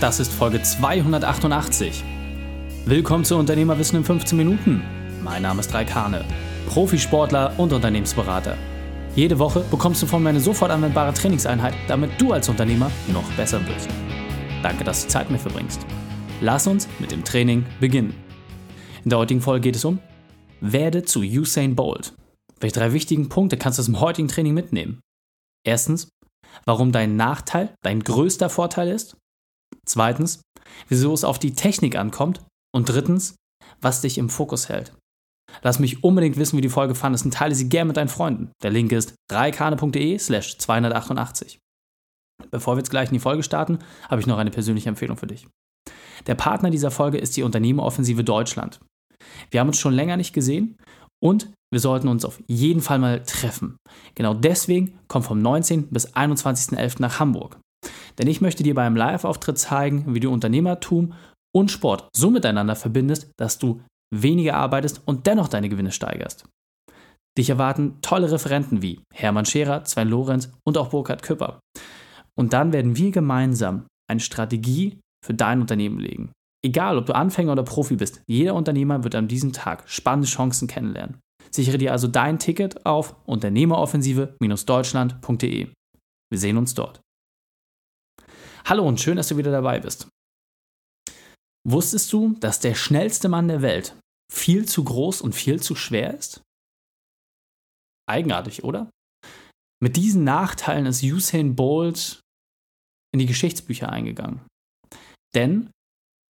Das 0.00 0.20
ist 0.20 0.32
Folge 0.32 0.62
288. 0.62 2.04
Willkommen 2.84 3.24
zu 3.24 3.36
Unternehmerwissen 3.36 3.98
in 3.98 4.04
15 4.04 4.38
Minuten. 4.38 4.84
Mein 5.24 5.42
Name 5.42 5.58
ist 5.58 5.74
Raikane, 5.74 6.24
Profisportler 6.68 7.52
und 7.58 7.72
Unternehmensberater. 7.72 8.56
Jede 9.16 9.40
Woche 9.40 9.64
bekommst 9.72 10.00
du 10.00 10.06
von 10.06 10.22
mir 10.22 10.28
eine 10.28 10.38
sofort 10.38 10.70
anwendbare 10.70 11.12
Trainingseinheit, 11.12 11.74
damit 11.88 12.12
du 12.20 12.32
als 12.32 12.48
Unternehmer 12.48 12.92
noch 13.08 13.28
besser 13.32 13.60
wirst. 13.66 13.88
Danke, 14.62 14.84
dass 14.84 15.02
du 15.02 15.08
Zeit 15.08 15.32
mit 15.32 15.40
verbringst. 15.40 15.84
Lass 16.40 16.68
uns 16.68 16.86
mit 17.00 17.10
dem 17.10 17.24
Training 17.24 17.66
beginnen. 17.80 18.14
In 19.02 19.10
der 19.10 19.18
heutigen 19.18 19.40
Folge 19.40 19.62
geht 19.62 19.76
es 19.76 19.84
um 19.84 19.98
Werde 20.60 21.02
zu 21.02 21.22
Usain 21.22 21.74
Bolt. 21.74 22.14
Welche 22.60 22.78
drei 22.78 22.92
wichtigen 22.92 23.28
Punkte 23.28 23.56
kannst 23.56 23.78
du 23.78 23.80
aus 23.80 23.86
dem 23.86 23.98
heutigen 23.98 24.28
Training 24.28 24.54
mitnehmen? 24.54 25.00
Erstens, 25.66 26.08
warum 26.66 26.92
dein 26.92 27.16
Nachteil 27.16 27.74
dein 27.82 27.98
größter 28.04 28.48
Vorteil 28.48 28.90
ist. 28.90 29.16
Zweitens, 29.86 30.42
wieso 30.88 31.12
es 31.12 31.24
auf 31.24 31.38
die 31.38 31.54
Technik 31.54 31.96
ankommt. 31.96 32.40
Und 32.74 32.88
drittens, 32.90 33.34
was 33.80 34.02
dich 34.02 34.18
im 34.18 34.28
Fokus 34.28 34.68
hält. 34.68 34.92
Lass 35.62 35.78
mich 35.78 36.04
unbedingt 36.04 36.36
wissen, 36.36 36.56
wie 36.56 36.62
die 36.62 36.68
Folge 36.68 36.94
fandest 36.94 37.24
und 37.24 37.32
teile 37.32 37.54
sie 37.54 37.68
gerne 37.68 37.88
mit 37.88 37.96
deinen 37.96 38.08
Freunden. 38.08 38.52
Der 38.62 38.70
Link 38.70 38.92
ist 38.92 39.14
reikane.de 39.32 40.18
slash 40.18 40.58
288. 40.58 41.58
Bevor 42.50 42.74
wir 42.76 42.80
jetzt 42.80 42.90
gleich 42.90 43.08
in 43.08 43.14
die 43.14 43.20
Folge 43.20 43.42
starten, 43.42 43.78
habe 44.08 44.20
ich 44.20 44.26
noch 44.26 44.38
eine 44.38 44.50
persönliche 44.50 44.88
Empfehlung 44.88 45.16
für 45.16 45.26
dich. 45.26 45.48
Der 46.26 46.34
Partner 46.34 46.70
dieser 46.70 46.90
Folge 46.90 47.18
ist 47.18 47.36
die 47.36 47.42
Unternehmeroffensive 47.42 48.22
Deutschland. 48.22 48.80
Wir 49.50 49.60
haben 49.60 49.68
uns 49.68 49.78
schon 49.78 49.94
länger 49.94 50.16
nicht 50.16 50.34
gesehen 50.34 50.76
und 51.20 51.50
wir 51.72 51.80
sollten 51.80 52.08
uns 52.08 52.24
auf 52.24 52.40
jeden 52.46 52.80
Fall 52.80 52.98
mal 52.98 53.22
treffen. 53.22 53.76
Genau 54.14 54.34
deswegen 54.34 54.98
komm 55.08 55.22
vom 55.22 55.40
19. 55.40 55.88
bis 55.88 56.14
21.11. 56.14 57.00
nach 57.00 57.18
Hamburg. 57.18 57.58
Denn 58.18 58.26
ich 58.26 58.40
möchte 58.40 58.62
dir 58.62 58.74
beim 58.74 58.96
Live-Auftritt 58.96 59.58
zeigen, 59.58 60.14
wie 60.14 60.20
du 60.20 60.30
Unternehmertum 60.30 61.12
und 61.54 61.70
Sport 61.70 62.08
so 62.14 62.30
miteinander 62.30 62.76
verbindest, 62.76 63.30
dass 63.38 63.58
du 63.58 63.82
weniger 64.14 64.54
arbeitest 64.54 65.02
und 65.06 65.26
dennoch 65.26 65.48
deine 65.48 65.68
Gewinne 65.68 65.92
steigerst. 65.92 66.48
Dich 67.36 67.50
erwarten 67.50 67.98
tolle 68.02 68.32
Referenten 68.32 68.82
wie 68.82 69.00
Hermann 69.14 69.44
Scherer, 69.44 69.84
Sven 69.84 70.08
Lorenz 70.08 70.50
und 70.64 70.76
auch 70.76 70.88
Burkhard 70.88 71.22
Küpper. 71.22 71.60
Und 72.36 72.52
dann 72.52 72.72
werden 72.72 72.96
wir 72.96 73.12
gemeinsam 73.12 73.86
eine 74.10 74.18
Strategie 74.20 74.98
für 75.24 75.34
dein 75.34 75.60
Unternehmen 75.60 76.00
legen. 76.00 76.32
Egal, 76.64 76.98
ob 76.98 77.06
du 77.06 77.14
Anfänger 77.14 77.52
oder 77.52 77.62
Profi 77.62 77.94
bist, 77.96 78.22
jeder 78.26 78.54
Unternehmer 78.54 79.04
wird 79.04 79.14
an 79.14 79.28
diesem 79.28 79.52
Tag 79.52 79.84
spannende 79.86 80.26
Chancen 80.26 80.66
kennenlernen. 80.66 81.20
Sichere 81.50 81.78
dir 81.78 81.92
also 81.92 82.08
dein 82.08 82.40
Ticket 82.40 82.84
auf 82.84 83.14
unternehmeroffensive-deutschland.de. 83.26 85.68
Wir 86.30 86.38
sehen 86.38 86.56
uns 86.56 86.74
dort. 86.74 87.00
Hallo 88.68 88.86
und 88.86 89.00
schön, 89.00 89.16
dass 89.16 89.28
du 89.28 89.38
wieder 89.38 89.50
dabei 89.50 89.80
bist. 89.80 90.10
Wusstest 91.66 92.12
du, 92.12 92.34
dass 92.34 92.60
der 92.60 92.74
schnellste 92.74 93.30
Mann 93.30 93.48
der 93.48 93.62
Welt 93.62 93.98
viel 94.30 94.68
zu 94.68 94.84
groß 94.84 95.22
und 95.22 95.34
viel 95.34 95.62
zu 95.62 95.74
schwer 95.74 96.14
ist? 96.18 96.42
Eigenartig, 98.06 98.64
oder? 98.64 98.90
Mit 99.82 99.96
diesen 99.96 100.24
Nachteilen 100.24 100.84
ist 100.84 101.02
Usain 101.02 101.56
Bolt 101.56 102.20
in 103.14 103.20
die 103.20 103.26
Geschichtsbücher 103.26 103.88
eingegangen. 103.88 104.46
Denn 105.34 105.70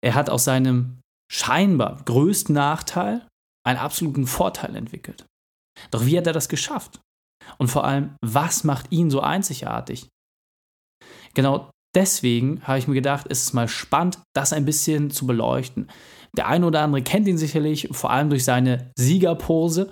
er 0.00 0.14
hat 0.14 0.30
aus 0.30 0.44
seinem 0.44 1.00
scheinbar 1.28 2.04
größten 2.04 2.54
Nachteil 2.54 3.26
einen 3.66 3.80
absoluten 3.80 4.28
Vorteil 4.28 4.76
entwickelt. 4.76 5.26
Doch 5.90 6.06
wie 6.06 6.16
hat 6.16 6.28
er 6.28 6.32
das 6.32 6.48
geschafft? 6.48 7.00
Und 7.58 7.66
vor 7.66 7.82
allem, 7.82 8.14
was 8.24 8.62
macht 8.62 8.92
ihn 8.92 9.10
so 9.10 9.22
einzigartig? 9.22 10.08
Genau 11.34 11.72
deswegen 11.94 12.62
habe 12.62 12.78
ich 12.78 12.88
mir 12.88 12.94
gedacht, 12.94 13.26
ist 13.26 13.42
es 13.42 13.52
mal 13.52 13.68
spannend, 13.68 14.18
das 14.34 14.52
ein 14.52 14.64
bisschen 14.64 15.10
zu 15.10 15.26
beleuchten. 15.26 15.88
Der 16.36 16.46
eine 16.46 16.66
oder 16.66 16.80
andere 16.82 17.02
kennt 17.02 17.26
ihn 17.26 17.38
sicherlich, 17.38 17.88
vor 17.92 18.10
allem 18.10 18.30
durch 18.30 18.44
seine 18.44 18.90
Siegerpose, 18.98 19.90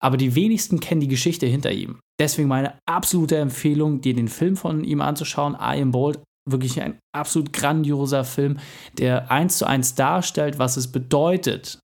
aber 0.00 0.16
die 0.16 0.34
wenigsten 0.34 0.80
kennen 0.80 1.00
die 1.00 1.08
Geschichte 1.08 1.46
hinter 1.46 1.72
ihm. 1.72 2.00
Deswegen 2.20 2.48
meine 2.48 2.78
absolute 2.86 3.36
Empfehlung, 3.36 4.00
dir 4.00 4.14
den 4.14 4.28
Film 4.28 4.56
von 4.56 4.84
ihm 4.84 5.00
anzuschauen, 5.00 5.54
I 5.54 5.80
Am 5.80 5.90
Bold, 5.90 6.20
wirklich 6.48 6.80
ein 6.80 6.98
absolut 7.12 7.52
grandioser 7.52 8.24
Film, 8.24 8.58
der 8.98 9.30
eins 9.30 9.58
zu 9.58 9.66
eins 9.66 9.94
darstellt, 9.94 10.58
was 10.58 10.76
es 10.76 10.92
bedeutet, 10.92 11.80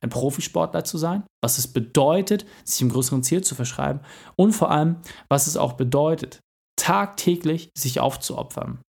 ein 0.00 0.10
Profisportler 0.10 0.82
zu 0.84 0.98
sein, 0.98 1.22
was 1.40 1.58
es 1.58 1.68
bedeutet, 1.68 2.44
sich 2.64 2.82
im 2.82 2.88
größeren 2.88 3.22
Ziel 3.22 3.44
zu 3.44 3.54
verschreiben 3.54 4.00
und 4.36 4.52
vor 4.52 4.70
allem, 4.70 4.96
was 5.28 5.46
es 5.46 5.56
auch 5.56 5.74
bedeutet, 5.74 6.40
tagtäglich 6.76 7.70
sich 7.76 8.00
aufzuopfern. 8.00 8.80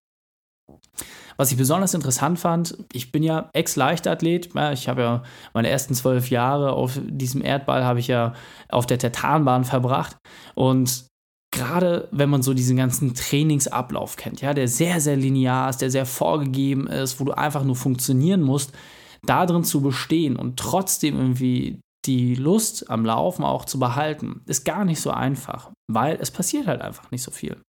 Was 1.37 1.51
ich 1.51 1.57
besonders 1.57 1.93
interessant 1.93 2.39
fand, 2.39 2.77
ich 2.93 3.11
bin 3.11 3.23
ja 3.23 3.49
Ex-Leichtathlet, 3.53 4.49
ich 4.73 4.87
habe 4.87 5.01
ja 5.01 5.23
meine 5.53 5.69
ersten 5.69 5.95
zwölf 5.95 6.29
Jahre 6.29 6.73
auf 6.73 6.99
diesem 7.03 7.43
Erdball 7.43 7.83
habe 7.83 7.99
ich 7.99 8.07
ja 8.07 8.33
auf 8.69 8.85
der 8.85 8.99
Tertanbahn 8.99 9.65
verbracht 9.65 10.15
und 10.53 11.07
gerade 11.51 12.07
wenn 12.11 12.29
man 12.29 12.41
so 12.41 12.53
diesen 12.53 12.77
ganzen 12.77 13.13
Trainingsablauf 13.13 14.15
kennt, 14.15 14.41
ja, 14.41 14.53
der 14.53 14.67
sehr, 14.67 14.99
sehr 14.99 15.15
linear 15.15 15.69
ist, 15.69 15.81
der 15.81 15.91
sehr 15.91 16.05
vorgegeben 16.05 16.87
ist, 16.87 17.19
wo 17.19 17.25
du 17.25 17.31
einfach 17.31 17.63
nur 17.63 17.75
funktionieren 17.75 18.41
musst, 18.41 18.71
da 19.25 19.45
drin 19.45 19.63
zu 19.63 19.81
bestehen 19.81 20.35
und 20.35 20.57
trotzdem 20.57 21.17
irgendwie 21.17 21.79
die 22.05 22.35
Lust 22.35 22.89
am 22.89 23.05
Laufen 23.05 23.45
auch 23.45 23.65
zu 23.65 23.79
behalten, 23.79 24.41
ist 24.45 24.65
gar 24.65 24.83
nicht 24.83 24.99
so 24.99 25.11
einfach, 25.11 25.71
weil 25.89 26.17
es 26.19 26.31
passiert 26.31 26.67
halt 26.67 26.81
einfach 26.81 27.11
nicht 27.11 27.23
so 27.23 27.31
viel. 27.31 27.61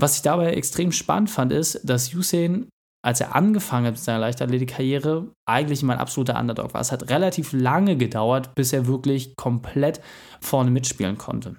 Was 0.00 0.16
ich 0.16 0.22
dabei 0.22 0.52
extrem 0.52 0.92
spannend 0.92 1.28
fand, 1.28 1.52
ist, 1.52 1.80
dass 1.82 2.14
Usain, 2.14 2.68
als 3.04 3.20
er 3.20 3.34
angefangen 3.34 3.86
hat 3.86 3.94
mit 3.94 4.02
seiner 4.02 4.20
Leichtathletik-Karriere, 4.20 5.32
eigentlich 5.44 5.82
mein 5.82 5.98
absoluter 5.98 6.38
Underdog 6.38 6.72
war. 6.72 6.80
Es 6.80 6.92
hat 6.92 7.10
relativ 7.10 7.52
lange 7.52 7.96
gedauert, 7.96 8.54
bis 8.54 8.72
er 8.72 8.86
wirklich 8.86 9.34
komplett 9.36 10.00
vorne 10.40 10.70
mitspielen 10.70 11.18
konnte. 11.18 11.56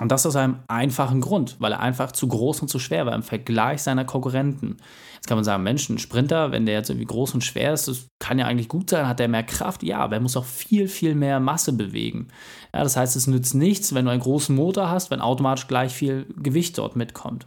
Und 0.00 0.10
das 0.10 0.26
aus 0.26 0.34
einem 0.34 0.58
einfachen 0.66 1.20
Grund, 1.20 1.56
weil 1.60 1.70
er 1.70 1.78
einfach 1.78 2.10
zu 2.10 2.26
groß 2.26 2.62
und 2.62 2.68
zu 2.68 2.80
schwer 2.80 3.06
war 3.06 3.14
im 3.14 3.22
Vergleich 3.22 3.82
seiner 3.82 4.04
Konkurrenten. 4.04 4.78
Jetzt 5.14 5.28
kann 5.28 5.36
man 5.36 5.44
sagen, 5.44 5.62
Mensch, 5.62 5.88
ein 5.88 5.98
Sprinter, 5.98 6.50
wenn 6.50 6.66
der 6.66 6.74
jetzt 6.74 6.90
irgendwie 6.90 7.06
groß 7.06 7.34
und 7.34 7.44
schwer 7.44 7.72
ist, 7.72 7.86
das 7.86 8.08
kann 8.18 8.40
ja 8.40 8.46
eigentlich 8.46 8.68
gut 8.68 8.90
sein, 8.90 9.06
hat 9.06 9.20
er 9.20 9.28
mehr 9.28 9.44
Kraft? 9.44 9.84
Ja, 9.84 9.98
aber 9.98 10.16
er 10.16 10.20
muss 10.20 10.36
auch 10.36 10.44
viel, 10.44 10.88
viel 10.88 11.14
mehr 11.14 11.38
Masse 11.38 11.72
bewegen. 11.72 12.26
Ja, 12.74 12.82
das 12.82 12.96
heißt, 12.96 13.14
es 13.14 13.28
nützt 13.28 13.54
nichts, 13.54 13.94
wenn 13.94 14.06
du 14.06 14.10
einen 14.10 14.20
großen 14.20 14.56
Motor 14.56 14.90
hast, 14.90 15.12
wenn 15.12 15.20
automatisch 15.20 15.68
gleich 15.68 15.92
viel 15.92 16.26
Gewicht 16.36 16.76
dort 16.78 16.96
mitkommt. 16.96 17.46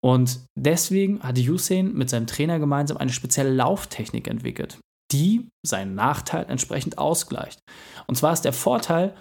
Und 0.00 0.40
deswegen 0.56 1.20
hat 1.22 1.38
Usain 1.38 1.92
mit 1.92 2.08
seinem 2.08 2.26
Trainer 2.26 2.58
gemeinsam 2.58 2.96
eine 2.96 3.12
spezielle 3.12 3.52
Lauftechnik 3.52 4.26
entwickelt, 4.26 4.78
die 5.12 5.48
seinen 5.66 5.94
Nachteil 5.94 6.46
entsprechend 6.48 6.96
ausgleicht. 6.96 7.60
Und 8.06 8.14
zwar 8.14 8.32
ist 8.32 8.46
der 8.46 8.52
Vorteil, 8.54 9.14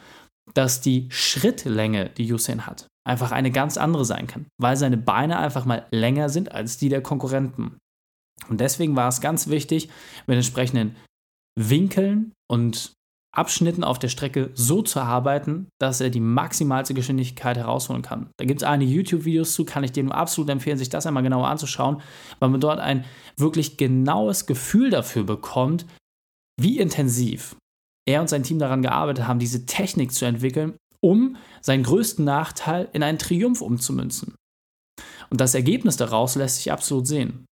dass 0.54 0.82
die 0.82 1.08
Schrittlänge, 1.10 2.10
die 2.10 2.32
Usain 2.32 2.66
hat, 2.66 2.88
einfach 3.08 3.32
eine 3.32 3.52
ganz 3.52 3.78
andere 3.78 4.06
sein 4.06 4.28
kann, 4.28 4.48
weil 4.60 4.76
seine 4.76 4.98
Beine 4.98 5.38
einfach 5.40 5.66
mal 5.66 5.86
länger 5.92 6.30
sind 6.30 6.52
als 6.52 6.78
die 6.78 6.90
der 6.90 7.02
Konkurrenten. 7.02 7.78
Und 8.50 8.62
deswegen 8.62 8.96
war 8.96 9.08
es 9.08 9.22
ganz 9.22 9.48
wichtig, 9.48 9.90
mit 10.26 10.36
entsprechenden 10.36 10.96
Winkeln 11.58 12.34
und 12.50 12.94
Abschnitten 13.36 13.84
auf 13.84 14.00
der 14.00 14.08
Strecke 14.08 14.50
so 14.56 14.82
zu 14.82 15.00
arbeiten, 15.00 15.68
dass 15.80 16.02
er 16.02 16.10
die 16.10 16.20
maximalste 16.20 16.96
Geschwindigkeit 16.96 17.56
herausholen 17.56 18.02
kann. 18.02 18.32
Da 18.38 18.46
gibt 18.46 18.62
es 18.62 18.68
einige 18.68 18.92
YouTube-Videos 18.92 19.54
zu, 19.54 19.64
kann 19.64 19.84
ich 19.84 19.92
dir 19.92 20.04
nur 20.04 20.16
absolut 20.16 20.50
empfehlen, 20.50 20.78
sich 20.78 20.90
das 20.90 21.06
einmal 21.06 21.24
genauer 21.24 21.48
anzuschauen, 21.48 22.02
weil 22.40 22.50
man 22.50 22.62
dort 22.62 22.80
ein 22.80 23.06
wirklich 23.38 23.78
genaues 23.78 24.48
Gefühl 24.48 24.90
dafür 24.90 25.24
bekommt, 25.24 25.86
wie 26.60 26.80
intensiv 26.80 27.56
er 28.08 28.22
und 28.22 28.30
sein 28.30 28.44
Team 28.44 28.60
daran 28.60 28.82
gearbeitet 28.82 29.28
haben, 29.28 29.40
diese 29.40 29.66
Technik 29.66 30.12
zu 30.12 30.26
entwickeln, 30.26 30.76
um 31.02 31.38
seinen 31.62 31.84
größten 31.84 32.26
Nachteil 32.26 32.90
in 32.94 33.04
einen 33.04 33.20
Triumph 33.20 33.62
umzumünzen. 33.62 34.36
Und 35.30 35.42
das 35.42 35.54
Ergebnis 35.54 35.98
daraus 35.98 36.36
lässt 36.36 36.58
sich 36.58 36.72
absolut 36.72 37.08
sehen. 37.08 37.46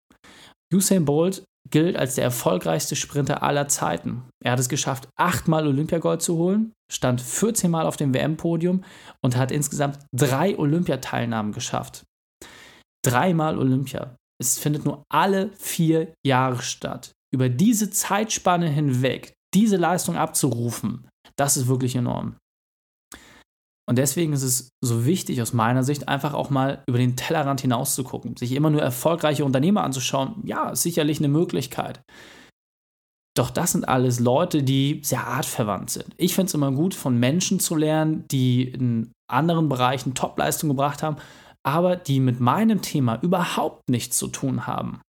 Usain 0.72 1.04
Bolt 1.04 1.44
gilt 1.70 1.96
als 1.96 2.14
der 2.14 2.24
erfolgreichste 2.24 2.96
Sprinter 2.96 3.42
aller 3.42 3.68
Zeiten. 3.68 4.22
Er 4.42 4.52
hat 4.52 4.60
es 4.60 4.68
geschafft, 4.68 5.08
achtmal 5.16 5.66
Olympiagold 5.66 6.22
zu 6.22 6.36
holen, 6.36 6.72
stand 6.90 7.20
14 7.20 7.70
Mal 7.70 7.86
auf 7.86 7.96
dem 7.96 8.14
WM-Podium 8.14 8.84
und 9.22 9.36
hat 9.36 9.50
insgesamt 9.50 9.98
drei 10.14 10.58
Olympiateilnahmen 10.58 11.52
geschafft. 11.52 12.04
Dreimal 13.04 13.58
Olympia. 13.58 14.16
Es 14.40 14.58
findet 14.58 14.84
nur 14.84 15.04
alle 15.12 15.50
vier 15.58 16.12
Jahre 16.24 16.62
statt. 16.62 17.12
Über 17.32 17.48
diese 17.48 17.90
Zeitspanne 17.90 18.68
hinweg 18.68 19.32
diese 19.56 19.76
Leistung 19.76 20.16
abzurufen, 20.16 21.08
das 21.36 21.56
ist 21.56 21.66
wirklich 21.66 21.96
enorm. 21.96 22.36
Und 23.88 23.98
deswegen 23.98 24.32
ist 24.32 24.42
es 24.42 24.68
so 24.84 25.06
wichtig 25.06 25.40
aus 25.40 25.52
meiner 25.52 25.82
Sicht, 25.82 26.08
einfach 26.08 26.34
auch 26.34 26.50
mal 26.50 26.82
über 26.86 26.98
den 26.98 27.16
Tellerrand 27.16 27.60
hinaus 27.60 27.94
zu 27.94 28.04
gucken. 28.04 28.36
Sich 28.36 28.52
immer 28.52 28.68
nur 28.68 28.82
erfolgreiche 28.82 29.44
Unternehmer 29.44 29.84
anzuschauen, 29.84 30.42
ja, 30.44 30.70
ist 30.70 30.82
sicherlich 30.82 31.18
eine 31.18 31.28
Möglichkeit. 31.28 32.02
Doch 33.36 33.50
das 33.50 33.72
sind 33.72 33.88
alles 33.88 34.18
Leute, 34.18 34.62
die 34.62 35.00
sehr 35.04 35.26
artverwandt 35.26 35.90
sind. 35.90 36.08
Ich 36.16 36.34
finde 36.34 36.48
es 36.48 36.54
immer 36.54 36.72
gut, 36.72 36.94
von 36.94 37.18
Menschen 37.18 37.60
zu 37.60 37.76
lernen, 37.76 38.24
die 38.30 38.64
in 38.64 39.12
anderen 39.30 39.68
Bereichen 39.68 40.14
Topleistung 40.14 40.68
gebracht 40.70 41.02
haben, 41.02 41.16
aber 41.62 41.96
die 41.96 42.20
mit 42.20 42.40
meinem 42.40 42.82
Thema 42.82 43.22
überhaupt 43.22 43.88
nichts 43.88 44.18
zu 44.18 44.28
tun 44.28 44.66
haben. 44.66 45.00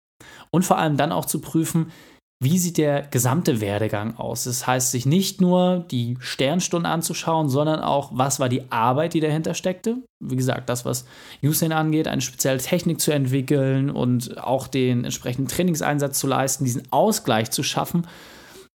Und 0.51 0.65
vor 0.65 0.77
allem 0.77 0.97
dann 0.97 1.11
auch 1.11 1.25
zu 1.25 1.39
prüfen, 1.41 1.91
wie 2.39 2.59
sieht 2.59 2.77
der 2.77 3.01
gesamte 3.01 3.61
Werdegang 3.61 4.15
aus? 4.17 4.43
Das 4.43 4.67
heißt, 4.67 4.91
sich 4.91 5.07
nicht 5.07 5.41
nur 5.41 5.85
die 5.89 6.17
Sternstunden 6.19 6.91
anzuschauen, 6.91 7.49
sondern 7.49 7.79
auch, 7.79 8.11
was 8.13 8.39
war 8.39 8.47
die 8.47 8.71
Arbeit, 8.71 9.15
die 9.15 9.21
dahinter 9.21 9.55
steckte. 9.55 9.97
Wie 10.19 10.35
gesagt, 10.35 10.69
das, 10.69 10.85
was 10.85 11.05
Usain 11.41 11.71
angeht, 11.71 12.07
eine 12.07 12.21
spezielle 12.21 12.59
Technik 12.59 13.01
zu 13.01 13.11
entwickeln 13.11 13.89
und 13.89 14.37
auch 14.37 14.67
den 14.67 15.03
entsprechenden 15.03 15.47
Trainingseinsatz 15.47 16.19
zu 16.19 16.27
leisten, 16.27 16.63
diesen 16.63 16.83
Ausgleich 16.91 17.49
zu 17.49 17.63
schaffen. 17.63 18.05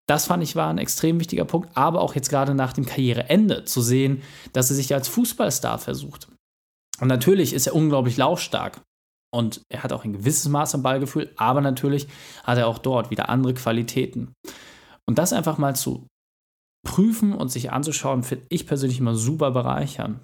Das 0.07 0.25
fand 0.25 0.41
ich 0.41 0.56
war 0.56 0.69
ein 0.69 0.77
extrem 0.77 1.19
wichtiger 1.19 1.45
Punkt, 1.45 1.69
aber 1.75 2.00
auch 2.00 2.15
jetzt 2.15 2.29
gerade 2.29 2.56
nach 2.56 2.71
dem 2.71 2.85
Karriereende 2.85 3.65
zu 3.65 3.81
sehen, 3.81 4.21
dass 4.53 4.69
er 4.69 4.77
sich 4.77 4.94
als 4.94 5.09
Fußballstar 5.09 5.79
versucht. 5.79 6.29
Und 7.01 7.09
natürlich 7.09 7.53
ist 7.53 7.67
er 7.67 7.75
unglaublich 7.75 8.15
laufstark. 8.15 8.81
Und 9.31 9.62
er 9.70 9.84
hat 9.84 9.94
auch 9.94 10.04
ein 10.04 10.14
gewisses 10.14 10.48
Maß 10.50 10.76
an 10.76 10.84
Ballgefühl, 10.84 11.31
aber 11.38 11.62
natürlich 11.62 12.08
hat 12.44 12.58
er 12.58 12.68
auch 12.68 12.80
dort 12.80 13.12
wieder 13.12 13.30
andere 13.30 13.54
Qualitäten. 13.54 14.34
Und 15.08 15.18
das 15.18 15.34
einfach 15.34 15.58
mal 15.58 15.76
zu 15.76 16.08
prüfen 16.86 17.34
und 17.34 17.50
sich 17.50 17.72
anzuschauen, 17.72 18.24
finde 18.24 18.46
ich 18.50 18.66
persönlich 18.66 19.00
immer 19.00 19.16
super 19.16 19.52
bereichern. 19.52 20.24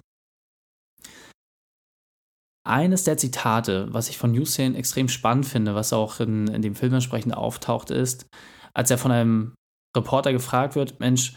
Eines 2.66 3.04
der 3.04 3.16
Zitate, 3.16 3.92
was 3.92 4.08
ich 4.08 4.18
von 4.18 4.36
Hussein 4.36 4.74
extrem 4.74 5.08
spannend 5.08 5.46
finde, 5.46 5.76
was 5.76 5.92
auch 5.92 6.18
in, 6.18 6.48
in 6.48 6.62
dem 6.62 6.74
Film 6.74 6.94
entsprechend 6.94 7.34
auftaucht, 7.36 7.90
ist, 7.90 8.26
als 8.74 8.90
er 8.90 8.98
von 8.98 9.12
einem 9.12 9.54
Reporter 9.96 10.32
gefragt 10.32 10.74
wird, 10.74 10.98
Mensch, 10.98 11.36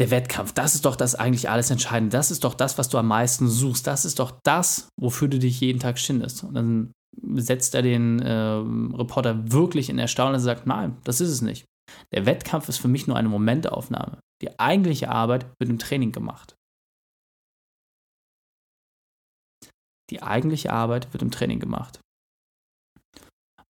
der 0.00 0.10
Wettkampf, 0.10 0.52
das 0.52 0.74
ist 0.74 0.84
doch 0.84 0.96
das 0.96 1.14
eigentlich 1.14 1.48
alles 1.48 1.70
Entscheidende. 1.70 2.16
Das 2.16 2.30
ist 2.30 2.44
doch 2.44 2.54
das, 2.54 2.78
was 2.78 2.88
du 2.88 2.98
am 2.98 3.06
meisten 3.06 3.48
suchst. 3.48 3.86
Das 3.86 4.04
ist 4.04 4.18
doch 4.18 4.32
das, 4.42 4.88
wofür 5.00 5.28
du 5.28 5.38
dich 5.38 5.60
jeden 5.60 5.78
Tag 5.78 5.98
schindest. 5.98 6.42
Und 6.42 6.54
dann 6.54 6.92
setzt 7.36 7.74
er 7.74 7.82
den 7.82 8.20
äh, 8.20 8.32
Reporter 8.32 9.52
wirklich 9.52 9.88
in 9.88 9.98
Erstaunen 9.98 10.34
und 10.34 10.40
sagt, 10.40 10.66
nein, 10.66 10.96
das 11.04 11.20
ist 11.20 11.30
es 11.30 11.42
nicht. 11.42 11.64
Der 12.12 12.26
Wettkampf 12.26 12.68
ist 12.68 12.78
für 12.78 12.88
mich 12.88 13.06
nur 13.06 13.16
eine 13.16 13.28
Momentaufnahme. 13.28 14.18
Die 14.42 14.58
eigentliche 14.58 15.10
Arbeit 15.10 15.46
wird 15.60 15.70
im 15.70 15.78
Training 15.78 16.10
gemacht. 16.10 16.56
Die 20.10 20.22
eigentliche 20.22 20.72
Arbeit 20.72 21.12
wird 21.12 21.22
im 21.22 21.30
Training 21.30 21.60
gemacht. 21.60 22.00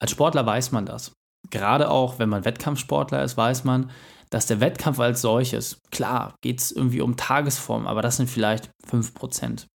Als 0.01 0.11
Sportler 0.11 0.45
weiß 0.47 0.73
man 0.73 0.87
das. 0.87 1.13
Gerade 1.51 1.91
auch, 1.91 2.19
wenn 2.19 2.29
man 2.29 2.45
Wettkampfsportler 2.45 3.23
ist, 3.23 3.37
weiß 3.37 3.65
man, 3.65 3.91
dass 4.35 4.47
der 4.47 4.59
Wettkampf 4.59 4.99
als 4.99 5.21
solches, 5.21 5.81
klar, 5.93 6.35
geht 6.43 6.61
es 6.61 6.73
irgendwie 6.73 7.01
um 7.01 7.17
Tagesform, 7.17 7.87
aber 7.87 8.03
das 8.03 8.17
sind 8.17 8.29
vielleicht 8.29 8.69
5%. 8.85 9.69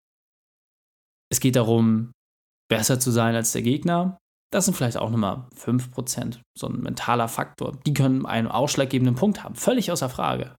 Es 1.32 1.40
geht 1.40 1.56
darum, 1.56 2.12
besser 2.70 3.00
zu 3.00 3.10
sein 3.10 3.36
als 3.36 3.54
der 3.54 3.62
Gegner. 3.62 4.18
Das 4.52 4.66
sind 4.66 4.76
vielleicht 4.76 4.98
auch 4.98 5.12
nochmal 5.12 5.48
5%, 5.56 6.42
so 6.58 6.68
ein 6.68 6.82
mentaler 6.82 7.30
Faktor. 7.30 7.78
Die 7.86 7.94
können 7.94 8.26
einen 8.26 8.50
ausschlaggebenden 8.50 9.16
Punkt 9.16 9.46
haben, 9.46 9.56
völlig 9.56 9.94
außer 9.94 10.10
Frage. 10.10 10.58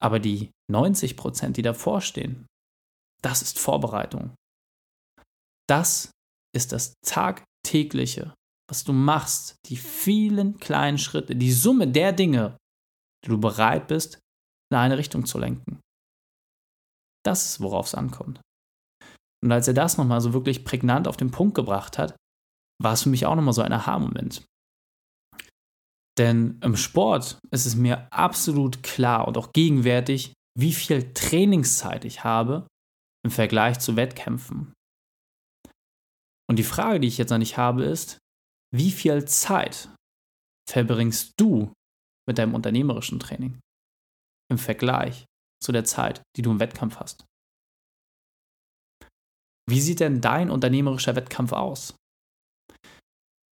Aber 0.00 0.18
die 0.18 0.50
90%, 0.72 1.50
die 1.50 1.62
davor 1.62 2.00
stehen, 2.00 2.46
das 3.20 3.42
ist 3.42 3.58
Vorbereitung. 3.58 4.34
Das 5.68 6.12
ist 6.56 6.72
das 6.72 6.94
tagtägliche, 7.04 8.32
was 8.70 8.84
du 8.84 8.94
machst, 8.94 9.56
die 9.66 9.76
vielen 9.76 10.58
kleinen 10.58 10.96
Schritte, 10.96 11.36
die 11.36 11.52
Summe 11.52 11.86
der 11.86 12.14
Dinge, 12.14 12.56
du 13.28 13.38
bereit 13.38 13.88
bist, 13.88 14.18
in 14.72 14.78
eine 14.78 14.98
Richtung 14.98 15.26
zu 15.26 15.38
lenken. 15.38 15.80
Das 17.24 17.46
ist, 17.46 17.60
worauf 17.60 17.86
es 17.86 17.94
ankommt. 17.94 18.40
Und 19.42 19.52
als 19.52 19.68
er 19.68 19.74
das 19.74 19.96
nochmal 19.96 20.20
so 20.20 20.32
wirklich 20.32 20.64
prägnant 20.64 21.08
auf 21.08 21.16
den 21.16 21.30
Punkt 21.30 21.54
gebracht 21.54 21.98
hat, 21.98 22.16
war 22.80 22.92
es 22.92 23.02
für 23.02 23.08
mich 23.08 23.26
auch 23.26 23.34
nochmal 23.34 23.54
so 23.54 23.62
ein 23.62 23.72
Aha-Moment. 23.72 24.44
Denn 26.18 26.58
im 26.62 26.76
Sport 26.76 27.38
ist 27.50 27.66
es 27.66 27.76
mir 27.76 28.12
absolut 28.12 28.82
klar 28.82 29.26
und 29.28 29.38
auch 29.38 29.52
gegenwärtig, 29.52 30.32
wie 30.58 30.72
viel 30.72 31.14
Trainingszeit 31.14 32.04
ich 32.04 32.24
habe 32.24 32.66
im 33.24 33.30
Vergleich 33.30 33.78
zu 33.78 33.96
Wettkämpfen. 33.96 34.72
Und 36.48 36.58
die 36.58 36.64
Frage, 36.64 37.00
die 37.00 37.08
ich 37.08 37.18
jetzt 37.18 37.32
an 37.32 37.40
dich 37.40 37.56
habe, 37.56 37.84
ist, 37.84 38.18
wie 38.74 38.90
viel 38.90 39.24
Zeit 39.24 39.88
verbringst 40.68 41.34
du 41.38 41.72
mit 42.28 42.38
deinem 42.38 42.54
unternehmerischen 42.54 43.20
Training 43.20 43.58
im 44.50 44.58
Vergleich 44.58 45.26
zu 45.62 45.72
der 45.72 45.84
Zeit, 45.84 46.22
die 46.36 46.42
du 46.42 46.50
im 46.50 46.60
Wettkampf 46.60 46.96
hast. 46.96 47.24
Wie 49.68 49.80
sieht 49.80 50.00
denn 50.00 50.20
dein 50.20 50.50
unternehmerischer 50.50 51.14
Wettkampf 51.14 51.52
aus? 51.52 51.94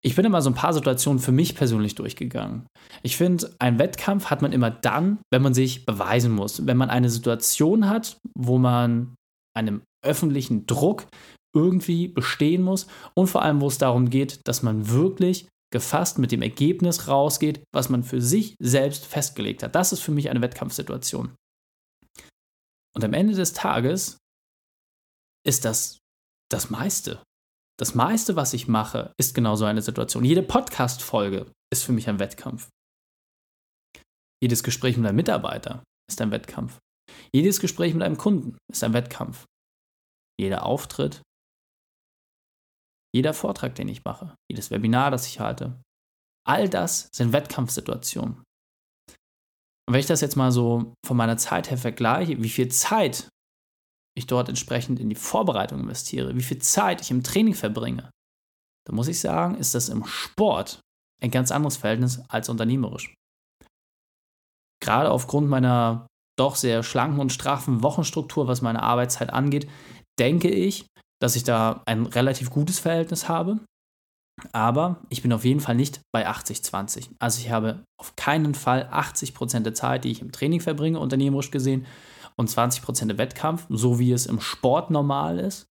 Ich 0.02 0.16
bin 0.16 0.24
immer 0.24 0.40
so 0.40 0.50
ein 0.50 0.54
paar 0.54 0.72
Situationen 0.72 1.20
für 1.20 1.30
mich 1.30 1.54
persönlich 1.54 1.94
durchgegangen. 1.94 2.66
Ich 3.02 3.16
finde, 3.16 3.54
ein 3.58 3.78
Wettkampf 3.78 4.26
hat 4.26 4.40
man 4.40 4.52
immer 4.52 4.70
dann, 4.70 5.18
wenn 5.30 5.42
man 5.42 5.52
sich 5.52 5.84
beweisen 5.84 6.32
muss, 6.32 6.66
wenn 6.66 6.78
man 6.78 6.88
eine 6.88 7.10
Situation 7.10 7.88
hat, 7.88 8.16
wo 8.34 8.58
man 8.58 9.14
einem 9.54 9.82
öffentlichen 10.04 10.66
Druck 10.66 11.06
irgendwie 11.54 12.08
bestehen 12.08 12.62
muss 12.62 12.86
und 13.14 13.26
vor 13.26 13.42
allem, 13.42 13.60
wo 13.60 13.66
es 13.66 13.78
darum 13.78 14.08
geht, 14.08 14.40
dass 14.48 14.62
man 14.62 14.88
wirklich 14.88 15.48
gefasst 15.72 16.18
mit 16.18 16.32
dem 16.32 16.42
Ergebnis 16.42 17.08
rausgeht, 17.08 17.62
was 17.72 17.88
man 17.88 18.02
für 18.02 18.20
sich 18.20 18.56
selbst 18.60 19.06
festgelegt 19.06 19.62
hat. 19.62 19.74
Das 19.74 19.92
ist 19.92 20.00
für 20.00 20.10
mich 20.10 20.30
eine 20.30 20.42
Wettkampfsituation. 20.42 21.34
Und 22.94 23.04
am 23.04 23.12
Ende 23.12 23.34
des 23.34 23.52
Tages 23.52 24.18
ist 25.46 25.64
das 25.64 25.98
das 26.50 26.70
meiste. 26.70 27.22
Das 27.78 27.94
meiste, 27.94 28.36
was 28.36 28.52
ich 28.52 28.68
mache, 28.68 29.14
ist 29.18 29.34
genau 29.34 29.54
so 29.54 29.64
eine 29.64 29.80
Situation. 29.80 30.24
Jede 30.24 30.42
Podcast-Folge 30.42 31.50
ist 31.72 31.84
für 31.84 31.92
mich 31.92 32.08
ein 32.08 32.18
Wettkampf. 32.18 32.68
Jedes 34.42 34.62
Gespräch 34.62 34.96
mit 34.96 35.06
einem 35.06 35.16
Mitarbeiter 35.16 35.84
ist 36.10 36.20
ein 36.20 36.30
Wettkampf. 36.30 36.78
Jedes 37.32 37.60
Gespräch 37.60 37.94
mit 37.94 38.02
einem 38.02 38.16
Kunden 38.16 38.58
ist 38.70 38.82
ein 38.84 38.92
Wettkampf. 38.92 39.46
Jeder 40.38 40.66
Auftritt 40.66 41.22
jeder 43.14 43.34
Vortrag, 43.34 43.74
den 43.74 43.88
ich 43.88 44.04
mache, 44.04 44.34
jedes 44.50 44.70
Webinar, 44.70 45.10
das 45.10 45.26
ich 45.26 45.40
halte, 45.40 45.80
all 46.46 46.68
das 46.68 47.08
sind 47.12 47.32
Wettkampfsituationen. 47.32 48.36
Und 48.36 49.94
wenn 49.94 50.00
ich 50.00 50.06
das 50.06 50.20
jetzt 50.20 50.36
mal 50.36 50.52
so 50.52 50.94
von 51.04 51.16
meiner 51.16 51.36
Zeit 51.36 51.70
her 51.70 51.78
vergleiche, 51.78 52.40
wie 52.42 52.48
viel 52.48 52.68
Zeit 52.68 53.28
ich 54.16 54.26
dort 54.26 54.48
entsprechend 54.48 55.00
in 55.00 55.08
die 55.08 55.16
Vorbereitung 55.16 55.80
investiere, 55.80 56.36
wie 56.36 56.42
viel 56.42 56.60
Zeit 56.60 57.00
ich 57.00 57.10
im 57.10 57.22
Training 57.22 57.54
verbringe, 57.54 58.10
dann 58.86 58.96
muss 58.96 59.08
ich 59.08 59.20
sagen, 59.20 59.56
ist 59.56 59.74
das 59.74 59.88
im 59.88 60.04
Sport 60.04 60.80
ein 61.22 61.30
ganz 61.30 61.50
anderes 61.50 61.76
Verhältnis 61.76 62.22
als 62.28 62.48
unternehmerisch. 62.48 63.14
Gerade 64.82 65.10
aufgrund 65.10 65.48
meiner 65.48 66.06
doch 66.38 66.56
sehr 66.56 66.82
schlanken 66.82 67.20
und 67.20 67.32
straffen 67.32 67.82
Wochenstruktur, 67.82 68.48
was 68.48 68.62
meine 68.62 68.82
Arbeitszeit 68.82 69.30
angeht, 69.30 69.68
denke 70.18 70.48
ich, 70.48 70.86
dass 71.20 71.36
ich 71.36 71.44
da 71.44 71.82
ein 71.86 72.06
relativ 72.06 72.50
gutes 72.50 72.78
Verhältnis 72.78 73.28
habe. 73.28 73.60
Aber 74.52 75.02
ich 75.10 75.22
bin 75.22 75.32
auf 75.32 75.44
jeden 75.44 75.60
Fall 75.60 75.74
nicht 75.74 76.00
bei 76.12 76.26
80-20. 76.26 77.10
Also 77.18 77.40
ich 77.40 77.50
habe 77.50 77.84
auf 77.98 78.16
keinen 78.16 78.54
Fall 78.54 78.88
80% 78.90 79.60
der 79.60 79.74
Zeit, 79.74 80.04
die 80.04 80.10
ich 80.10 80.22
im 80.22 80.32
Training 80.32 80.60
verbringe, 80.60 80.98
unternehmerisch 80.98 81.50
gesehen, 81.50 81.86
und 82.36 82.48
20% 82.48 83.06
der 83.06 83.18
Wettkampf, 83.18 83.66
so 83.68 83.98
wie 83.98 84.12
es 84.12 84.24
im 84.24 84.40
Sport 84.40 84.90
normal 84.90 85.38
ist, 85.38 85.66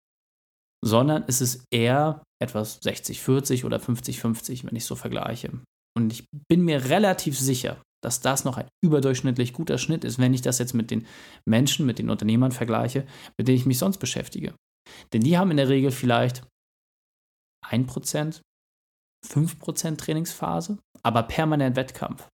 sondern 0.86 1.24
es 1.28 1.42
ist 1.42 1.66
eher 1.72 2.24
etwas 2.40 2.82
60-40 2.84 3.66
oder 3.66 3.78
50-50, 3.78 4.66
wenn 4.66 4.76
ich 4.76 4.86
so 4.86 4.96
vergleiche. 4.96 5.52
Und 5.98 6.14
ich 6.14 6.28
bin 6.48 6.64
mir 6.64 6.86
relativ 6.86 7.38
sicher, 7.40 7.82
dass 8.04 8.22
das 8.22 8.46
noch 8.46 8.58
ein 8.58 8.68
überdurchschnittlich 8.84 9.54
guter 9.54 9.78
Schnitt 9.78 10.06
ist, 10.06 10.20
wenn 10.20 10.34
ich 10.34 10.42
das 10.42 10.60
jetzt 10.60 10.74
mit 10.74 10.92
den 10.92 11.08
Menschen, 11.46 11.86
mit 11.86 12.00
den 12.00 12.10
Unternehmern 12.10 12.52
vergleiche, 12.52 13.06
mit 13.38 13.48
denen 13.48 13.58
ich 13.58 13.66
mich 13.66 13.80
sonst 13.80 13.98
beschäftige. 13.98 14.54
Denn 15.14 15.22
die 15.22 15.38
haben 15.38 15.52
in 15.52 15.58
der 15.58 15.70
Regel 15.70 15.92
vielleicht 15.92 16.44
1%, 17.66 18.42
5% 19.28 19.98
Trainingsphase, 19.98 20.80
aber 21.04 21.24
permanent 21.24 21.76
Wettkampf. 21.76 22.28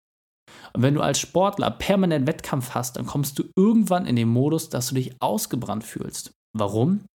Und 0.73 0.81
wenn 0.81 0.93
du 0.93 1.01
als 1.01 1.19
Sportler 1.19 1.71
permanent 1.71 2.27
Wettkampf 2.27 2.71
hast, 2.71 2.97
dann 2.97 3.05
kommst 3.05 3.39
du 3.39 3.43
irgendwann 3.55 4.05
in 4.05 4.15
den 4.15 4.29
Modus, 4.29 4.69
dass 4.69 4.89
du 4.89 4.95
dich 4.95 5.15
ausgebrannt 5.21 5.83
fühlst. 5.83 6.31
Warum? 6.55 7.05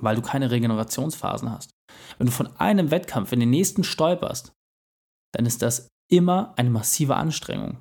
Weil 0.00 0.16
du 0.16 0.22
keine 0.22 0.50
Regenerationsphasen 0.50 1.50
hast. 1.50 1.70
Wenn 2.18 2.26
du 2.26 2.32
von 2.32 2.48
einem 2.56 2.90
Wettkampf 2.90 3.32
in 3.32 3.40
den 3.40 3.50
nächsten 3.50 3.84
stolperst, 3.84 4.52
dann 5.32 5.46
ist 5.46 5.62
das 5.62 5.88
immer 6.10 6.54
eine 6.56 6.70
massive 6.70 7.16
Anstrengung. 7.16 7.80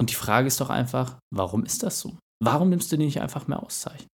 Und 0.00 0.10
die 0.10 0.14
Frage 0.14 0.46
ist 0.46 0.60
doch 0.60 0.70
einfach, 0.70 1.18
warum 1.34 1.64
ist 1.64 1.82
das 1.82 2.00
so? 2.00 2.18
Warum 2.42 2.68
nimmst 2.68 2.92
du 2.92 2.96
dir 2.96 3.04
nicht 3.04 3.20
einfach 3.20 3.48
mehr 3.48 3.62
Auszeichen? 3.62 4.06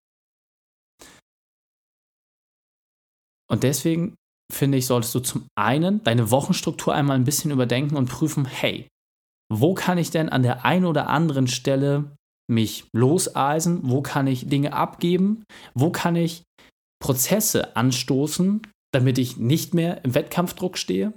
Und 3.53 3.62
deswegen 3.62 4.15
finde 4.51 4.79
ich, 4.79 4.88
solltest 4.88 5.13
du 5.13 5.19
zum 5.19 5.45
einen 5.55 6.03
deine 6.03 6.31
Wochenstruktur 6.31 6.91
einmal 6.91 7.15
ein 7.15 7.24
bisschen 7.24 7.51
überdenken 7.51 7.95
und 7.95 8.10
prüfen, 8.10 8.45
hey, 8.45 8.88
wo 9.53 9.75
kann 9.75 10.00
ich 10.00 10.10
denn 10.10 10.29
an 10.29 10.41
der 10.41 10.65
einen 10.65 10.86
oder 10.86 11.07
anderen 11.07 11.45
Stelle 11.45 12.17
mich 12.50 12.86
loseisen? 12.95 13.81
Wo 13.83 14.01
kann 14.01 14.25
ich 14.25 14.50
Dinge 14.50 14.74
abgeben? 14.74 15.43
Wo 15.75 15.91
kann 15.91 16.15
ich 16.15 16.41
Prozesse 17.00 17.75
anstoßen, 17.75 18.63
damit 18.91 19.19
ich 19.19 19.38
nicht 19.38 19.75
mehr 19.75 20.03
im 20.03 20.15
Wettkampfdruck 20.15 20.79
stehe, 20.79 21.13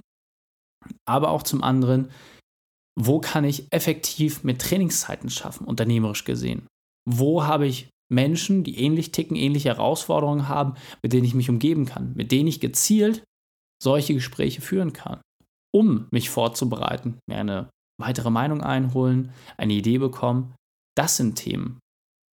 aber 1.07 1.31
auch 1.31 1.41
zum 1.41 1.63
anderen, 1.63 2.11
wo 2.95 3.19
kann 3.19 3.45
ich 3.45 3.65
effektiv 3.71 4.43
mit 4.43 4.61
Trainingszeiten 4.61 5.31
schaffen, 5.31 5.65
unternehmerisch 5.65 6.23
gesehen? 6.23 6.67
Wo 7.09 7.45
habe 7.45 7.65
ich 7.65 7.89
Menschen, 8.09 8.63
die 8.63 8.77
ähnlich 8.77 9.11
ticken, 9.11 9.35
ähnliche 9.35 9.69
Herausforderungen 9.69 10.47
haben, 10.47 10.75
mit 11.01 11.13
denen 11.13 11.25
ich 11.25 11.33
mich 11.33 11.49
umgeben 11.49 11.85
kann, 11.85 12.13
mit 12.15 12.31
denen 12.31 12.47
ich 12.47 12.59
gezielt 12.59 13.23
solche 13.81 14.13
Gespräche 14.13 14.61
führen 14.61 14.93
kann, 14.93 15.21
um 15.73 16.07
mich 16.11 16.29
vorzubereiten, 16.29 17.19
mir 17.29 17.37
eine 17.37 17.69
weitere 17.99 18.29
Meinung 18.29 18.61
einholen, 18.61 19.33
eine 19.57 19.73
Idee 19.73 19.97
bekommen. 19.97 20.55
Das 20.97 21.17
sind 21.17 21.35
Themen, 21.35 21.79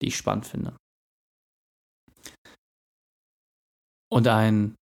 die 0.03 0.09
ich 0.09 0.17
spannend 0.17 0.47
finde. 0.47 0.77
Und 4.11 4.29
ein 4.29 4.75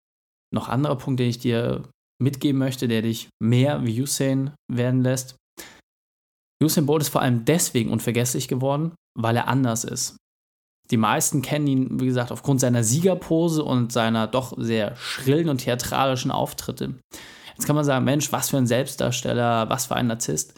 noch 0.54 0.68
anderer 0.68 0.96
Punkt, 0.96 1.20
den 1.20 1.30
ich 1.30 1.38
dir 1.38 1.88
mitgeben 2.22 2.58
möchte, 2.58 2.86
der 2.86 3.02
dich 3.02 3.28
mehr 3.42 3.84
wie 3.84 4.00
Usain 4.00 4.54
werden 4.70 5.02
lässt. 5.02 5.36
Usain 6.62 6.86
Bolt 6.86 7.02
ist 7.02 7.08
vor 7.08 7.22
allem 7.22 7.44
deswegen 7.44 7.90
unvergesslich 7.90 8.46
geworden, 8.46 8.94
weil 9.18 9.36
er 9.36 9.48
anders 9.48 9.84
ist. 9.84 10.16
Die 10.90 10.96
meisten 10.96 11.42
kennen 11.42 11.66
ihn, 11.66 12.00
wie 12.00 12.06
gesagt, 12.06 12.32
aufgrund 12.32 12.60
seiner 12.60 12.84
Siegerpose 12.84 13.64
und 13.64 13.92
seiner 13.92 14.26
doch 14.26 14.54
sehr 14.58 14.96
schrillen 14.96 15.48
und 15.48 15.58
theatralischen 15.58 16.30
Auftritte. 16.30 16.98
Jetzt 17.56 17.66
kann 17.66 17.76
man 17.76 17.84
sagen, 17.84 18.04
Mensch, 18.04 18.32
was 18.32 18.50
für 18.50 18.58
ein 18.58 18.66
Selbstdarsteller, 18.66 19.68
was 19.68 19.86
für 19.86 19.96
ein 19.96 20.06
Narzisst. 20.06 20.54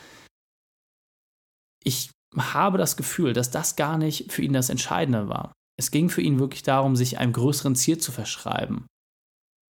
Ich 1.84 2.10
habe 2.36 2.78
das 2.78 2.96
Gefühl, 2.96 3.32
dass 3.32 3.50
das 3.50 3.76
gar 3.76 3.98
nicht 3.98 4.32
für 4.32 4.42
ihn 4.42 4.52
das 4.52 4.70
Entscheidende 4.70 5.28
war. 5.28 5.52
Es 5.78 5.90
ging 5.90 6.08
für 6.08 6.22
ihn 6.22 6.38
wirklich 6.38 6.62
darum, 6.62 6.96
sich 6.96 7.18
einem 7.18 7.32
größeren 7.32 7.76
Ziel 7.76 7.98
zu 7.98 8.12
verschreiben 8.12 8.86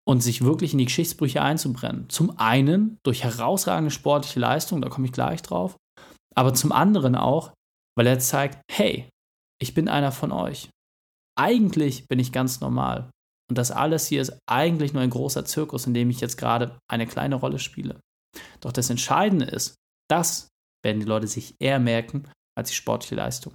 und 0.06 0.22
sich 0.22 0.44
wirklich 0.44 0.74
in 0.74 0.80
die 0.80 0.86
Geschichtsbrüche 0.86 1.42
einzubrennen. 1.42 2.10
Zum 2.10 2.38
einen 2.38 2.98
durch 3.04 3.24
herausragende 3.24 3.92
sportliche 3.92 4.40
Leistung, 4.40 4.82
da 4.82 4.90
komme 4.90 5.08
ich 5.08 5.14
gleich 5.14 5.42
drauf, 5.42 5.78
aber 6.36 6.54
zum 6.54 6.72
anderen 6.72 7.16
auch, 7.16 7.54
weil 7.98 8.08
er 8.08 8.20
zeigt, 8.20 8.62
hey, 8.70 9.10
ich 9.64 9.74
bin 9.74 9.88
einer 9.88 10.12
von 10.12 10.32
euch. 10.32 10.70
Eigentlich 11.40 12.06
bin 12.08 12.20
ich 12.20 12.32
ganz 12.34 12.60
normal. 12.60 13.10
Und 13.50 13.58
das 13.58 13.72
alles 13.72 14.08
hier 14.08 14.22
ist 14.22 14.38
eigentlich 14.46 14.94
nur 14.94 15.02
ein 15.02 15.10
großer 15.10 15.46
Zirkus, 15.46 15.88
in 15.88 15.94
dem 15.94 16.10
ich 16.10 16.20
jetzt 16.20 16.38
gerade 16.38 16.78
eine 16.92 17.08
kleine 17.08 17.36
Rolle 17.36 17.60
spiele. 17.60 18.00
Doch 18.60 18.74
das 18.74 18.90
Entscheidende 18.90 19.46
ist, 19.46 19.76
das 20.10 20.50
werden 20.84 21.00
die 21.00 21.06
Leute 21.06 21.28
sich 21.28 21.56
eher 21.62 21.80
merken 21.80 22.30
als 22.58 22.70
die 22.70 22.76
sportliche 22.76 23.16
Leistung. 23.16 23.54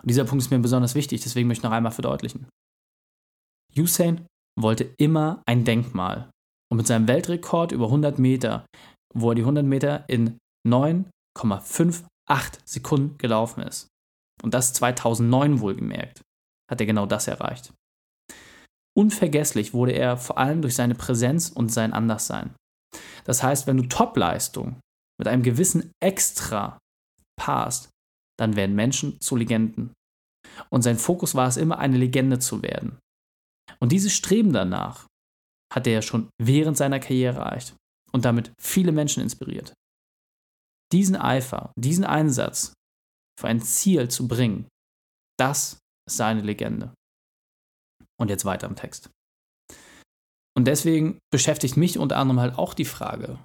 Und 0.00 0.10
dieser 0.10 0.24
Punkt 0.24 0.44
ist 0.44 0.50
mir 0.50 0.58
besonders 0.60 0.94
wichtig, 0.94 1.22
deswegen 1.22 1.48
möchte 1.48 1.60
ich 1.60 1.64
noch 1.64 1.76
einmal 1.76 1.92
verdeutlichen. 1.92 2.46
Usain 3.76 4.26
wollte 4.58 4.94
immer 4.98 5.42
ein 5.46 5.64
Denkmal. 5.64 6.30
Und 6.70 6.78
mit 6.78 6.86
seinem 6.86 7.08
Weltrekord 7.08 7.72
über 7.72 7.86
100 7.86 8.18
Meter, 8.18 8.64
wo 9.12 9.30
er 9.30 9.34
die 9.34 9.42
100 9.42 9.64
Meter 9.64 10.08
in 10.08 10.38
9,58 10.66 12.06
Sekunden 12.64 13.18
gelaufen 13.18 13.62
ist, 13.62 13.88
und 14.46 14.54
das 14.54 14.72
2009 14.74 15.58
wohlgemerkt, 15.58 16.22
hat 16.70 16.80
er 16.80 16.86
genau 16.86 17.04
das 17.04 17.26
erreicht. 17.26 17.74
Unvergesslich 18.96 19.74
wurde 19.74 19.90
er 19.90 20.16
vor 20.16 20.38
allem 20.38 20.62
durch 20.62 20.76
seine 20.76 20.94
Präsenz 20.94 21.48
und 21.48 21.72
sein 21.72 21.92
Anderssein. 21.92 22.54
Das 23.24 23.42
heißt, 23.42 23.66
wenn 23.66 23.76
du 23.76 23.88
Topleistung 23.88 24.78
mit 25.18 25.26
einem 25.26 25.42
gewissen 25.42 25.90
Extra 26.00 26.78
passt, 27.36 27.90
dann 28.38 28.54
werden 28.54 28.76
Menschen 28.76 29.20
zu 29.20 29.34
Legenden. 29.34 29.92
Und 30.70 30.82
sein 30.82 30.96
Fokus 30.96 31.34
war 31.34 31.48
es 31.48 31.56
immer, 31.56 31.80
eine 31.80 31.98
Legende 31.98 32.38
zu 32.38 32.62
werden. 32.62 33.00
Und 33.80 33.90
dieses 33.90 34.12
Streben 34.12 34.52
danach 34.52 35.08
hat 35.74 35.88
er 35.88 36.02
schon 36.02 36.30
während 36.40 36.76
seiner 36.76 37.00
Karriere 37.00 37.40
erreicht 37.40 37.74
und 38.12 38.24
damit 38.24 38.52
viele 38.60 38.92
Menschen 38.92 39.24
inspiriert. 39.24 39.74
Diesen 40.92 41.16
Eifer, 41.16 41.72
diesen 41.76 42.04
Einsatz 42.04 42.75
für 43.38 43.48
ein 43.48 43.60
Ziel 43.60 44.08
zu 44.08 44.28
bringen, 44.28 44.68
das 45.38 45.78
ist 46.08 46.16
seine 46.16 46.40
Legende. 46.40 46.94
Und 48.18 48.30
jetzt 48.30 48.44
weiter 48.44 48.66
im 48.66 48.76
Text. 48.76 49.10
Und 50.56 50.64
deswegen 50.66 51.18
beschäftigt 51.30 51.76
mich 51.76 51.98
unter 51.98 52.16
anderem 52.16 52.40
halt 52.40 52.58
auch 52.58 52.72
die 52.72 52.86
Frage, 52.86 53.38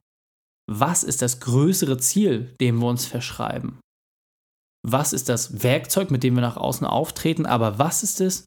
was 0.70 1.04
ist 1.04 1.22
das 1.22 1.42
größere 1.42 1.98
Ziel, 1.98 2.56
dem 2.62 2.80
wir 2.80 2.88
uns 2.88 3.06
verschreiben? 3.06 3.82
Was 4.88 5.12
ist 5.12 5.28
das 5.28 5.62
Werkzeug, 5.62 6.10
mit 6.10 6.24
dem 6.24 6.36
wir 6.36 6.42
nach 6.42 6.56
außen 6.56 6.88
auftreten? 6.88 7.46
Aber 7.46 7.78
was 7.78 8.04
ist 8.04 8.22
es, 8.22 8.46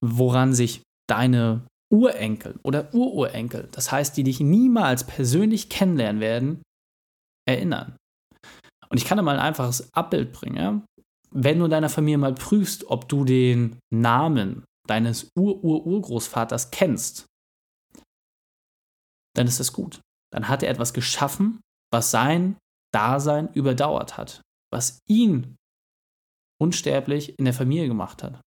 woran 0.00 0.54
sich 0.54 0.82
deine 1.08 1.66
Urenkel 1.92 2.58
oder 2.62 2.94
Ururenkel, 2.94 3.68
das 3.72 3.90
heißt, 3.90 4.16
die 4.16 4.24
dich 4.24 4.40
niemals 4.40 5.04
persönlich 5.04 5.68
kennenlernen 5.68 6.20
werden, 6.20 6.62
erinnern? 7.46 7.96
Und 8.94 8.98
ich 8.98 9.06
kann 9.06 9.16
da 9.16 9.24
mal 9.24 9.36
ein 9.36 9.44
einfaches 9.44 9.92
Abbild 9.92 10.32
bringen. 10.32 10.86
Wenn 11.32 11.58
du 11.58 11.64
in 11.64 11.70
deiner 11.72 11.88
Familie 11.88 12.16
mal 12.16 12.32
prüfst, 12.32 12.84
ob 12.84 13.08
du 13.08 13.24
den 13.24 13.80
Namen 13.92 14.64
deines 14.86 15.32
Ur-Ur-Urgroßvaters 15.36 16.70
kennst, 16.70 17.26
dann 19.34 19.48
ist 19.48 19.58
das 19.58 19.72
gut. 19.72 20.00
Dann 20.32 20.46
hat 20.46 20.62
er 20.62 20.70
etwas 20.70 20.94
geschaffen, 20.94 21.58
was 21.92 22.12
sein 22.12 22.56
Dasein 22.94 23.52
überdauert 23.52 24.16
hat, 24.16 24.42
was 24.72 25.00
ihn 25.08 25.56
unsterblich 26.62 27.36
in 27.36 27.46
der 27.46 27.54
Familie 27.54 27.88
gemacht 27.88 28.22
hat. 28.22 28.40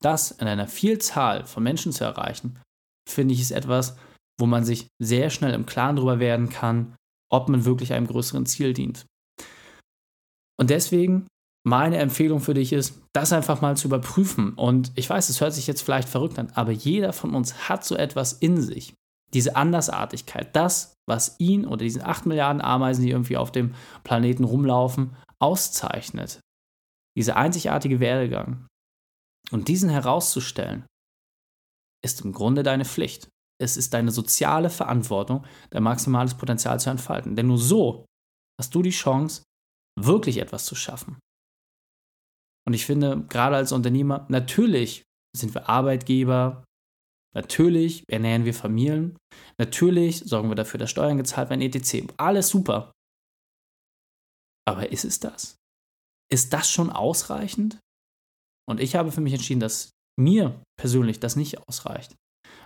Das 0.00 0.32
in 0.32 0.48
einer 0.48 0.66
Vielzahl 0.66 1.46
von 1.46 1.62
Menschen 1.62 1.92
zu 1.92 2.02
erreichen, 2.02 2.60
finde 3.08 3.34
ich, 3.34 3.40
ist 3.40 3.52
etwas, 3.52 3.96
wo 4.36 4.46
man 4.46 4.64
sich 4.64 4.88
sehr 5.00 5.30
schnell 5.30 5.54
im 5.54 5.64
Klaren 5.64 5.94
darüber 5.94 6.18
werden 6.18 6.48
kann, 6.48 6.96
ob 7.30 7.48
man 7.48 7.64
wirklich 7.64 7.92
einem 7.92 8.08
größeren 8.08 8.44
Ziel 8.44 8.72
dient. 8.72 9.06
Und 10.58 10.70
deswegen 10.70 11.26
meine 11.66 11.98
Empfehlung 11.98 12.40
für 12.40 12.54
dich 12.54 12.72
ist, 12.72 13.02
das 13.12 13.32
einfach 13.32 13.60
mal 13.60 13.76
zu 13.76 13.88
überprüfen. 13.88 14.54
Und 14.54 14.92
ich 14.94 15.08
weiß, 15.08 15.28
es 15.28 15.40
hört 15.40 15.52
sich 15.52 15.66
jetzt 15.66 15.82
vielleicht 15.82 16.08
verrückt 16.08 16.38
an, 16.38 16.50
aber 16.54 16.72
jeder 16.72 17.12
von 17.12 17.34
uns 17.34 17.68
hat 17.68 17.84
so 17.84 17.96
etwas 17.96 18.32
in 18.32 18.60
sich. 18.60 18.94
Diese 19.34 19.56
Andersartigkeit, 19.56 20.56
das, 20.56 20.94
was 21.06 21.36
ihn 21.38 21.66
oder 21.66 21.84
diesen 21.84 22.02
8 22.02 22.26
Milliarden 22.26 22.62
Ameisen, 22.62 23.04
die 23.04 23.10
irgendwie 23.10 23.36
auf 23.36 23.52
dem 23.52 23.74
Planeten 24.02 24.44
rumlaufen, 24.44 25.14
auszeichnet. 25.38 26.40
Dieser 27.16 27.36
einzigartige 27.36 28.00
Werdegang. 28.00 28.66
Und 29.50 29.68
diesen 29.68 29.90
herauszustellen, 29.90 30.86
ist 32.02 32.22
im 32.22 32.32
Grunde 32.32 32.62
deine 32.62 32.84
Pflicht. 32.84 33.28
Es 33.60 33.76
ist 33.76 33.92
deine 33.92 34.12
soziale 34.12 34.70
Verantwortung, 34.70 35.44
dein 35.70 35.82
maximales 35.82 36.34
Potenzial 36.34 36.78
zu 36.80 36.90
entfalten. 36.90 37.34
Denn 37.34 37.48
nur 37.48 37.58
so 37.58 38.06
hast 38.58 38.74
du 38.74 38.82
die 38.82 38.90
Chance, 38.90 39.42
wirklich 40.04 40.38
etwas 40.38 40.64
zu 40.64 40.74
schaffen. 40.74 41.18
Und 42.66 42.74
ich 42.74 42.84
finde, 42.84 43.24
gerade 43.28 43.56
als 43.56 43.72
Unternehmer, 43.72 44.26
natürlich 44.28 45.02
sind 45.36 45.54
wir 45.54 45.68
Arbeitgeber, 45.68 46.64
natürlich 47.34 48.04
ernähren 48.08 48.44
wir 48.44 48.54
Familien, 48.54 49.16
natürlich 49.58 50.18
sorgen 50.18 50.50
wir 50.50 50.54
dafür, 50.54 50.78
dass 50.78 50.90
Steuern 50.90 51.16
gezahlt 51.16 51.50
werden, 51.50 51.62
etc. 51.62 52.12
Alles 52.16 52.48
super. 52.48 52.92
Aber 54.68 54.92
ist 54.92 55.04
es 55.04 55.18
das? 55.18 55.56
Ist 56.30 56.52
das 56.52 56.70
schon 56.70 56.90
ausreichend? 56.90 57.78
Und 58.68 58.80
ich 58.80 58.96
habe 58.96 59.12
für 59.12 59.22
mich 59.22 59.32
entschieden, 59.32 59.60
dass 59.60 59.92
mir 60.20 60.62
persönlich 60.78 61.20
das 61.20 61.36
nicht 61.36 61.66
ausreicht. 61.68 62.14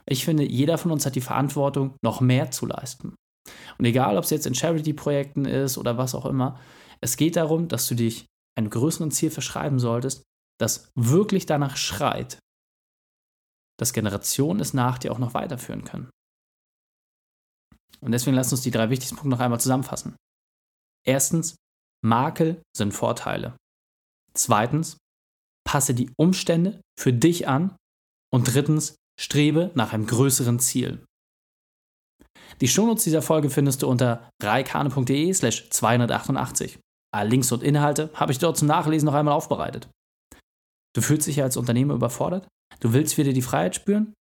Ich 0.08 0.24
finde, 0.24 0.42
jeder 0.42 0.78
von 0.78 0.90
uns 0.90 1.06
hat 1.06 1.14
die 1.14 1.20
Verantwortung, 1.20 1.94
noch 2.02 2.20
mehr 2.20 2.50
zu 2.50 2.66
leisten. 2.66 3.14
Und 3.78 3.84
egal, 3.84 4.16
ob 4.16 4.24
es 4.24 4.30
jetzt 4.30 4.46
in 4.46 4.54
Charity-Projekten 4.54 5.44
ist 5.44 5.78
oder 5.78 5.96
was 5.96 6.14
auch 6.14 6.26
immer, 6.26 6.58
es 7.02 7.16
geht 7.16 7.36
darum, 7.36 7.68
dass 7.68 7.86
du 7.88 7.94
dich 7.94 8.26
einem 8.56 8.70
größeren 8.70 9.10
Ziel 9.10 9.30
verschreiben 9.30 9.78
solltest, 9.78 10.22
das 10.60 10.90
wirklich 10.94 11.46
danach 11.46 11.76
schreit, 11.76 12.38
dass 13.78 13.92
Generationen 13.92 14.60
es 14.60 14.74
nach 14.74 14.98
dir 14.98 15.12
auch 15.12 15.18
noch 15.18 15.34
weiterführen 15.34 15.84
können. 15.84 16.10
Und 18.00 18.12
deswegen 18.12 18.36
lass 18.36 18.52
uns 18.52 18.62
die 18.62 18.70
drei 18.70 18.90
wichtigsten 18.90 19.16
Punkte 19.16 19.30
noch 19.30 19.40
einmal 19.40 19.60
zusammenfassen. 19.60 20.16
Erstens, 21.04 21.56
Makel 22.04 22.62
sind 22.76 22.92
Vorteile. 22.92 23.56
Zweitens, 24.34 24.98
passe 25.64 25.94
die 25.94 26.10
Umstände 26.16 26.80
für 26.98 27.12
dich 27.12 27.48
an. 27.48 27.76
Und 28.32 28.44
drittens, 28.44 28.96
strebe 29.20 29.70
nach 29.74 29.92
einem 29.92 30.06
größeren 30.06 30.58
Ziel. 30.58 31.04
Die 32.60 32.68
Shownotes 32.68 33.04
dieser 33.04 33.22
Folge 33.22 33.50
findest 33.50 33.82
du 33.82 33.88
unter 33.88 34.30
reikane.de 34.42 35.32
slash 35.32 35.70
288. 35.70 36.78
Alle 37.14 37.30
Links 37.30 37.52
und 37.52 37.62
Inhalte 37.62 38.10
habe 38.14 38.32
ich 38.32 38.38
dort 38.38 38.56
zum 38.56 38.68
Nachlesen 38.68 39.06
noch 39.06 39.14
einmal 39.14 39.34
aufbereitet. 39.34 39.88
Du 40.94 41.00
fühlst 41.00 41.26
dich 41.26 41.42
als 41.42 41.56
Unternehmer 41.56 41.94
überfordert? 41.94 42.46
Du 42.80 42.92
willst 42.92 43.18
wieder 43.18 43.32
die 43.32 43.42
Freiheit 43.42 43.74
spüren? 43.74 44.14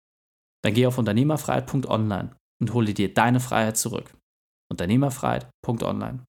Dann 0.62 0.74
geh 0.74 0.86
auf 0.86 0.98
unternehmerfreiheit.online 0.98 2.36
und 2.60 2.72
hole 2.72 2.92
dir 2.92 3.12
deine 3.12 3.40
Freiheit 3.40 3.76
zurück. 3.76 4.14
Unternehmerfreiheit.online. 4.70 6.24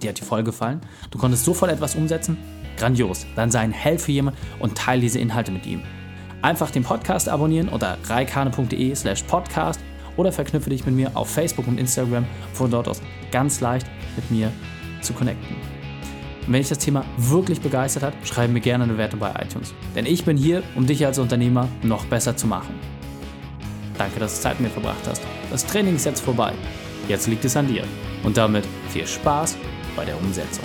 Dir 0.00 0.10
hat 0.10 0.18
die 0.18 0.24
Folge 0.24 0.50
gefallen? 0.50 0.80
Du 1.10 1.18
konntest 1.18 1.44
sofort 1.44 1.70
etwas 1.70 1.94
umsetzen? 1.94 2.36
Grandios. 2.76 3.26
Dann 3.34 3.50
sei 3.50 3.60
ein 3.60 3.72
Held 3.72 4.00
für 4.00 4.12
jemanden 4.12 4.38
und 4.58 4.76
teile 4.76 5.00
diese 5.00 5.18
Inhalte 5.18 5.52
mit 5.52 5.66
ihm. 5.66 5.82
Einfach 6.42 6.70
den 6.70 6.84
Podcast 6.84 7.28
abonnieren 7.28 7.68
unter 7.68 7.98
reikane.de 8.04 8.94
slash 8.94 9.22
podcast 9.24 9.80
oder 10.16 10.32
verknüpfe 10.32 10.70
dich 10.70 10.86
mit 10.86 10.94
mir 10.94 11.16
auf 11.16 11.30
Facebook 11.30 11.66
und 11.66 11.78
Instagram, 11.78 12.26
von 12.52 12.70
dort 12.70 12.88
aus 12.88 13.02
ganz 13.30 13.60
leicht 13.60 13.86
mit 14.16 14.30
mir 14.30 14.52
zu 15.06 15.14
connecten. 15.14 15.56
Und 16.46 16.52
wenn 16.52 16.60
dich 16.60 16.68
das 16.68 16.78
Thema 16.78 17.04
wirklich 17.16 17.60
begeistert 17.60 18.02
hat, 18.02 18.14
schreib 18.24 18.50
mir 18.50 18.60
gerne 18.60 18.84
eine 18.84 18.98
Wertung 18.98 19.20
bei 19.20 19.30
iTunes. 19.42 19.74
Denn 19.94 20.06
ich 20.06 20.24
bin 20.24 20.36
hier, 20.36 20.62
um 20.74 20.86
dich 20.86 21.04
als 21.04 21.18
Unternehmer 21.18 21.68
noch 21.82 22.04
besser 22.06 22.36
zu 22.36 22.46
machen. 22.46 22.74
Danke, 23.98 24.20
dass 24.20 24.36
du 24.36 24.42
Zeit 24.42 24.60
mit 24.60 24.68
mir 24.68 24.74
verbracht 24.74 25.08
hast. 25.08 25.22
Das 25.50 25.64
Training 25.66 25.96
ist 25.96 26.04
jetzt 26.04 26.20
vorbei. 26.20 26.52
Jetzt 27.08 27.26
liegt 27.26 27.44
es 27.44 27.56
an 27.56 27.66
dir. 27.66 27.84
Und 28.22 28.36
damit 28.36 28.64
viel 28.90 29.06
Spaß 29.06 29.56
bei 29.96 30.04
der 30.04 30.18
Umsetzung. 30.18 30.64